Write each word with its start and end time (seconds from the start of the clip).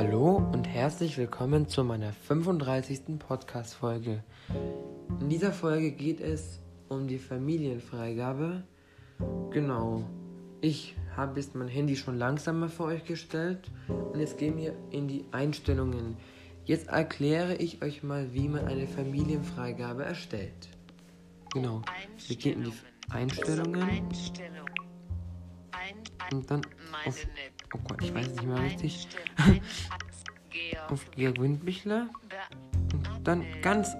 Hallo 0.00 0.36
und 0.52 0.68
herzlich 0.68 1.18
willkommen 1.18 1.66
zu 1.66 1.82
meiner 1.82 2.12
35. 2.12 3.18
Podcast-Folge. 3.18 4.22
In 5.20 5.28
dieser 5.28 5.50
Folge 5.50 5.90
geht 5.90 6.20
es 6.20 6.60
um 6.88 7.08
die 7.08 7.18
Familienfreigabe. 7.18 8.62
Genau, 9.50 10.04
ich 10.60 10.94
habe 11.16 11.40
jetzt 11.40 11.56
mein 11.56 11.66
Handy 11.66 11.96
schon 11.96 12.16
langsamer 12.16 12.68
für 12.68 12.84
euch 12.84 13.06
gestellt 13.06 13.72
und 13.88 14.20
jetzt 14.20 14.38
gehen 14.38 14.56
wir 14.56 14.76
in 14.92 15.08
die 15.08 15.24
Einstellungen. 15.32 16.16
Jetzt 16.64 16.86
erkläre 16.90 17.56
ich 17.56 17.82
euch 17.82 18.04
mal, 18.04 18.32
wie 18.32 18.46
man 18.46 18.66
eine 18.66 18.86
Familienfreigabe 18.86 20.04
erstellt. 20.04 20.68
Genau, 21.52 21.82
wir 22.28 22.36
gehen 22.36 22.62
in 22.62 22.70
die 22.70 23.12
Einstellungen. 23.12 23.82
Und 26.30 26.48
dann 26.48 26.62
auf, 27.04 27.26
oh 27.74 27.78
Gott, 27.88 28.02
ich 28.02 28.14
weiß 28.14 28.26
es 28.26 28.34
nicht 28.34 28.46
mehr 28.46 28.62
richtig. 28.62 29.08
auf 30.90 31.10
Georg 31.12 31.40
Windbichler. 31.40 32.08
Und 32.92 33.26
dann 33.26 33.44
ganz, 33.62 33.94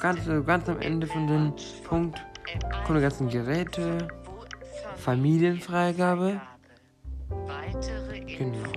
ganz, 0.00 0.20
ganz 0.46 0.68
am 0.68 0.80
Ende 0.80 1.06
von 1.06 1.26
dem 1.26 1.54
Punkt 1.84 2.20
kommen 2.84 2.98
die 2.98 3.02
ganzen 3.02 3.28
Geräte, 3.28 4.08
Familienfreigabe. 4.96 6.40
Genau. 8.26 8.72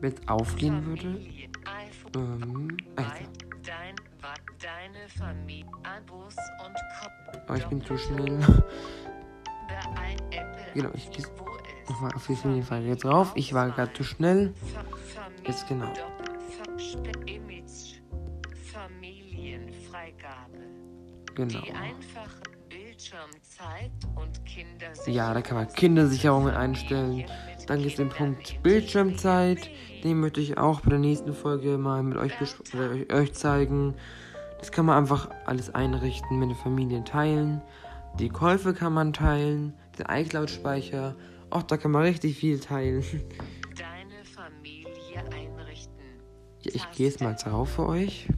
Wenn 0.00 0.12
es 0.12 0.28
aufgehen 0.28 0.84
würde. 0.84 1.20
Ähm, 2.16 2.76
also. 2.96 3.10
Aber 7.46 7.56
ich 7.56 7.66
bin 7.66 7.84
zu 7.84 7.96
schnell. 7.96 8.38
Genau, 10.74 10.90
ich 10.94 11.10
gehe 11.10 11.26
nochmal 11.88 12.12
auf 12.14 12.26
die 12.26 12.36
Familienfrage 12.36 12.96
drauf. 12.96 13.32
Ich 13.34 13.52
war 13.52 13.70
gerade 13.70 13.92
zu 13.92 14.04
schnell. 14.04 14.54
Jetzt 15.46 15.68
genau. 15.68 15.92
Genau. 21.34 21.62
Ja, 25.06 25.34
da 25.34 25.42
kann 25.42 25.56
man 25.56 25.68
Kindersicherungen 25.68 26.54
einstellen. 26.54 27.24
Dann 27.66 27.78
gibt 27.78 27.92
es 27.92 27.96
den 27.96 28.08
Punkt 28.08 28.62
Bildschirmzeit. 28.62 29.70
Den 30.04 30.20
möchte 30.20 30.40
ich 30.40 30.58
auch 30.58 30.80
bei 30.80 30.90
der 30.90 30.98
nächsten 30.98 31.32
Folge 31.32 31.78
mal 31.78 32.02
mit 32.02 32.16
euch, 32.16 32.32
euch 33.12 33.34
zeigen. 33.34 33.94
Das 34.58 34.70
kann 34.70 34.86
man 34.86 34.98
einfach 34.98 35.30
alles 35.46 35.74
einrichten, 35.74 36.38
mit 36.38 36.50
den 36.50 36.56
Familien 36.56 37.04
teilen. 37.04 37.62
Die 38.18 38.28
Käufe 38.28 38.74
kann 38.74 38.92
man 38.92 39.12
teilen, 39.12 39.74
den 39.98 40.06
iCloud-Speicher. 40.08 41.16
Auch 41.50 41.62
da 41.62 41.76
kann 41.76 41.90
man 41.90 42.02
richtig 42.02 42.38
viel 42.38 42.58
teilen. 42.60 43.04
Deine 43.76 44.24
Familie 44.24 45.18
einrichten. 45.30 45.92
Ja, 46.62 46.72
ich 46.74 46.90
gehe 46.92 47.08
jetzt 47.08 47.20
mal 47.20 47.34
drauf 47.34 47.74
für 47.74 47.86
euch. 47.86 48.28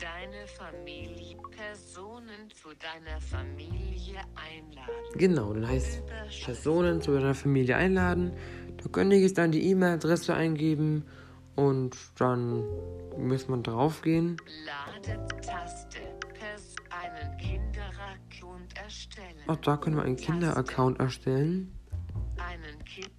Deine 0.00 0.46
Familie, 0.46 1.36
Personen 1.50 2.50
zu 2.50 2.68
deiner 2.68 3.20
Familie 3.20 4.20
einladen. 4.34 5.18
Genau, 5.18 5.52
dann 5.52 5.68
heißt 5.68 6.02
Personen 6.44 7.00
zu 7.02 7.12
deiner 7.12 7.34
Familie 7.34 7.76
einladen. 7.76 8.32
Da 8.76 8.88
könnt 8.88 9.12
ihr 9.12 9.18
jetzt 9.18 9.38
dann 9.38 9.50
die 9.50 9.70
E-Mail-Adresse 9.70 10.34
eingeben 10.34 11.04
und 11.56 11.96
dann 12.18 12.64
muss 13.16 13.48
man 13.48 13.62
drauf 13.62 14.02
gehen. 14.02 14.36
Ladetaste. 16.38 16.82
Einen 16.90 17.36
Kinderaccount 17.36 18.76
erstellen. 18.76 19.36
Ach, 19.46 19.56
da 19.56 19.76
können 19.76 19.96
wir 19.96 20.02
einen 20.04 20.16
Kinderaccount 20.16 20.98
erstellen. 21.00 21.72
Einen 22.38 22.84
Kind 22.84 23.10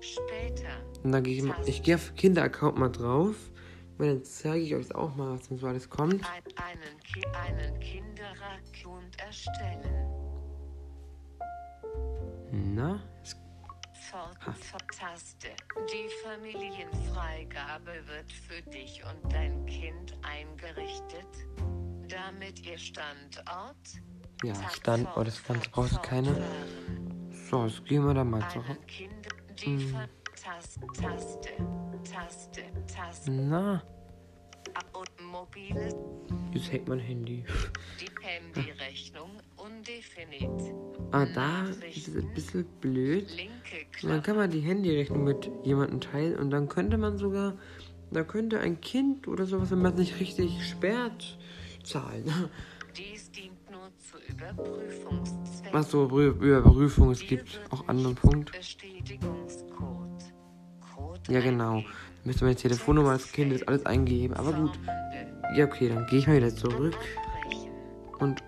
später. 0.00 0.68
Und 1.02 1.12
dann 1.12 1.22
gehe 1.22 1.36
ich 1.36 1.42
mal, 1.42 1.56
ich 1.66 1.82
gehe 1.82 1.96
auf 1.96 2.14
Kinderaccount 2.14 2.78
mal 2.78 2.88
drauf. 2.88 3.36
Und 3.98 4.06
dann 4.06 4.24
zeige 4.24 4.64
ich 4.64 4.74
euch 4.74 4.94
auch 4.94 5.14
mal, 5.14 5.38
was 5.38 5.46
so 5.46 5.66
alles 5.66 5.90
kommt. 5.90 6.24
Einen, 6.24 7.00
Ki 7.04 7.24
einen 7.26 7.78
Kinderaccount 7.80 9.18
erstellen. 9.18 10.06
Na, 12.52 13.02
es 13.22 13.36
Taste. 14.98 15.48
Die 15.92 16.08
Familienfreigabe 16.24 17.92
wird 18.06 18.32
für 18.32 18.60
dich 18.70 19.02
und 19.04 19.32
dein 19.32 19.64
Kind 19.66 20.16
eingerichtet, 20.22 21.28
damit 22.10 22.60
ihr 22.66 22.78
Standort. 22.78 23.76
Ja, 24.42 24.54
Standort 24.70 25.28
ist 25.28 25.46
ganz 25.46 25.68
brauchst 25.68 26.02
keine. 26.02 26.42
So, 27.50 27.66
jetzt 27.66 27.84
gehen 27.84 28.04
wir 28.04 28.14
da 28.14 28.24
mal 28.24 28.48
zurück. 28.50 28.78
Hm. 29.62 29.94
Na. 33.26 33.82
Jetzt 36.52 36.72
hängt 36.72 36.88
mein 36.88 36.98
Handy. 36.98 37.44
Die 38.00 38.08
Handyrechnung 38.26 39.30
undefiniert. 39.56 40.74
Ah, 41.12 41.26
da 41.26 41.66
ist 41.94 42.08
es 42.08 42.16
ein 42.16 42.32
bisschen 42.34 42.64
blöd. 42.80 43.28
Dann 44.02 44.22
kann 44.22 44.36
man 44.36 44.50
die 44.50 44.60
Handyrechnung 44.60 45.24
mit 45.24 45.50
jemandem 45.64 46.00
teilen 46.00 46.38
und 46.38 46.50
dann 46.50 46.68
könnte 46.68 46.98
man 46.98 47.18
sogar, 47.18 47.56
da 48.10 48.24
könnte 48.24 48.60
ein 48.60 48.80
Kind 48.80 49.28
oder 49.28 49.46
sowas, 49.46 49.70
wenn 49.70 49.82
man 49.82 49.96
sich 49.96 50.18
richtig 50.20 50.66
sperrt, 50.68 51.38
zahlen. 51.82 52.24
Dies 52.96 53.30
dient 53.30 53.70
nur 53.70 53.90
zu 53.98 54.18
Überprüfungszwecken. 54.32 55.78
Achso, 55.78 56.04
Überprüfung, 56.06 57.10
es 57.12 57.20
gibt 57.20 57.60
auch 57.70 57.86
anderen 57.88 58.14
Punkt. 58.14 58.52
Ja, 61.28 61.40
genau. 61.40 61.84
Müsste 62.24 62.44
meine 62.44 62.56
Telefonnummer 62.56 63.10
als 63.10 63.30
Kind 63.32 63.52
ist 63.52 63.66
alles 63.68 63.86
eingeben, 63.86 64.34
aber 64.34 64.52
gut. 64.52 64.78
Ja, 65.54 65.64
okay, 65.66 65.88
dann 65.88 66.06
gehe 66.06 66.18
ich 66.18 66.26
mal 66.26 66.36
wieder 66.36 66.54
zurück. 66.54 66.96
Und. 68.18 68.40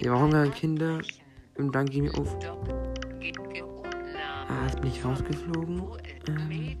Wir 0.00 0.12
brauchen 0.12 0.32
ja 0.32 0.46
Kinder. 0.46 1.00
Und 1.56 1.74
dann 1.74 1.86
gehen 1.86 2.04
wir 2.04 2.18
auf. 2.18 2.36
Ah, 4.48 4.66
jetzt 4.66 4.80
bin 4.80 4.90
ich 4.90 5.04
rausgeflogen. 5.04 5.82
Ähm, 6.28 6.78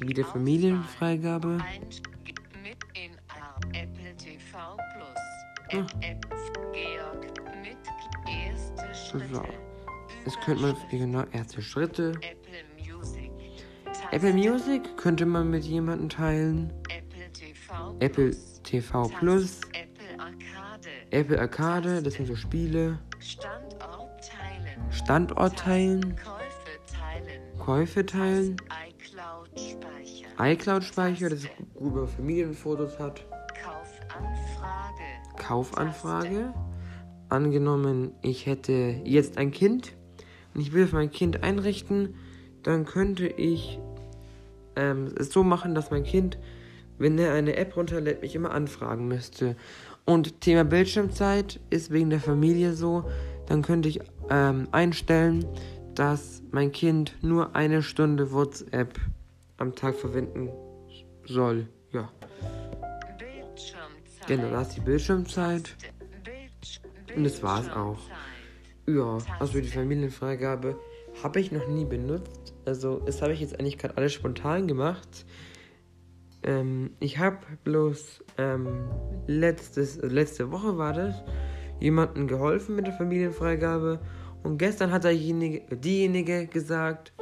wieder 0.00 0.24
Familienfreigabe. 0.24 1.58
Ah. 5.80 5.86
So. 9.04 9.42
Jetzt 10.24 10.40
könnte 10.40 10.62
man, 10.62 10.76
genau, 10.90 11.24
erste 11.32 11.62
Schritte. 11.62 12.12
Apple 14.10 14.32
Music 14.32 14.96
könnte 14.96 15.26
man 15.26 15.50
mit 15.50 15.64
jemandem 15.64 16.08
teilen. 16.08 16.72
Apple 16.88 17.32
TV, 17.32 17.96
Apple 18.00 18.30
TV 18.62 19.08
Plus. 19.08 19.60
Apple 19.72 20.18
Arcade. 20.18 20.88
Apple 21.10 21.40
Arcade, 21.40 22.02
das 22.02 22.14
sind 22.14 22.26
so 22.26 22.36
Spiele. 22.36 22.98
Standort 23.18 24.28
teilen. 24.28 24.92
Standort 24.92 25.58
teilen. 25.58 26.16
Käufe 26.16 26.78
teilen. 26.86 27.58
Käufe 27.58 28.06
teilen. 28.06 28.56
iCloud-Speicher. 28.88 30.28
iCloud-Speicher, 30.38 31.28
das 31.30 31.48
gut 31.74 31.92
über 31.92 32.06
Familienfotos 32.06 32.98
hat. 32.98 33.24
Kaufanfrage. 35.46 36.54
Angenommen, 37.28 38.12
ich 38.22 38.46
hätte 38.46 39.00
jetzt 39.04 39.36
ein 39.38 39.50
Kind 39.50 39.92
und 40.54 40.60
ich 40.60 40.72
will 40.72 40.88
mein 40.92 41.10
Kind 41.10 41.42
einrichten, 41.42 42.14
dann 42.62 42.86
könnte 42.86 43.26
ich 43.26 43.78
ähm, 44.76 45.12
es 45.18 45.30
so 45.30 45.42
machen, 45.42 45.74
dass 45.74 45.90
mein 45.90 46.04
Kind, 46.04 46.38
wenn 46.98 47.18
er 47.18 47.34
eine 47.34 47.56
App 47.56 47.76
runterlädt, 47.76 48.22
mich 48.22 48.34
immer 48.34 48.52
anfragen 48.52 49.06
müsste. 49.06 49.56
Und 50.06 50.40
Thema 50.40 50.64
Bildschirmzeit 50.64 51.60
ist 51.70 51.90
wegen 51.90 52.10
der 52.10 52.20
Familie 52.20 52.72
so, 52.72 53.04
dann 53.46 53.62
könnte 53.62 53.88
ich 53.88 54.00
ähm, 54.30 54.68
einstellen, 54.70 55.44
dass 55.94 56.42
mein 56.50 56.72
Kind 56.72 57.16
nur 57.22 57.54
eine 57.54 57.82
Stunde 57.82 58.32
WhatsApp 58.32 58.98
am 59.58 59.74
Tag 59.74 59.94
verwenden 59.94 60.50
soll. 61.26 61.68
Ja. 61.92 62.08
Genau, 64.26 64.50
da 64.50 64.62
ist 64.62 64.76
die 64.76 64.80
Bildschirmzeit. 64.80 65.76
Und 67.14 67.24
das 67.24 67.42
war's 67.42 67.70
auch. 67.70 67.98
Ja, 68.86 69.18
also 69.38 69.60
die 69.60 69.68
Familienfreigabe 69.68 70.78
habe 71.22 71.40
ich 71.40 71.52
noch 71.52 71.66
nie 71.68 71.84
benutzt. 71.84 72.54
Also, 72.64 73.00
das 73.00 73.22
habe 73.22 73.32
ich 73.32 73.40
jetzt 73.40 73.58
eigentlich 73.58 73.78
gerade 73.78 73.96
alles 73.96 74.12
spontan 74.12 74.66
gemacht. 74.66 75.26
Ähm, 76.42 76.90
ich 77.00 77.18
habe 77.18 77.38
bloß 77.64 78.24
ähm, 78.38 78.88
letztes, 79.26 79.96
letzte 80.02 80.50
Woche 80.50 80.76
war 80.76 80.92
das, 80.92 81.22
jemandem 81.80 82.26
geholfen 82.26 82.76
mit 82.76 82.86
der 82.86 82.94
Familienfreigabe. 82.94 84.00
Und 84.42 84.58
gestern 84.58 84.90
hat 84.90 85.04
derjenige, 85.04 85.76
diejenige 85.76 86.46
gesagt, 86.46 87.12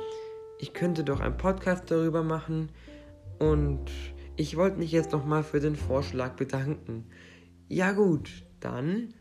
ich 0.59 0.73
könnte 0.73 1.05
doch 1.05 1.21
einen 1.21 1.37
Podcast 1.37 1.91
darüber 1.91 2.23
machen. 2.23 2.71
Und 3.39 3.91
ich 4.37 4.57
wollte 4.57 4.79
mich 4.79 4.93
jetzt 4.93 5.13
nochmal 5.13 5.43
für 5.43 5.61
den 5.61 5.77
Vorschlag 5.77 6.33
bedanken. 6.33 7.07
Ja 7.69 7.93
gut, 7.93 8.45
dann 8.61 9.15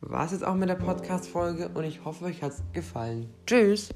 war 0.00 0.24
es 0.24 0.32
jetzt 0.32 0.44
auch 0.44 0.54
mit 0.54 0.68
der 0.68 0.74
Podcast-Folge 0.74 1.70
und 1.74 1.84
ich 1.84 2.04
hoffe, 2.04 2.24
euch 2.24 2.42
hat 2.42 2.52
es 2.52 2.62
gefallen. 2.72 3.30
Tschüss! 3.46 3.90